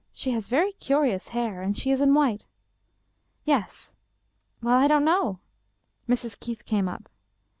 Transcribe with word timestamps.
She 0.11 0.31
has 0.31 0.47
very 0.47 0.71
curious 0.71 1.27
hair 1.27 1.61
and 1.61 1.77
she 1.77 1.91
is 1.91 2.01
in 2.01 2.15
white."" 2.15 2.47
Yes."" 3.45 3.93
Well, 4.63 4.73
I 4.79 4.87
don't 4.87 5.05
know." 5.05 5.41
Mrs. 6.09 6.39
Keith 6.39 6.65
came 6.65 6.87
up. 6.89 7.07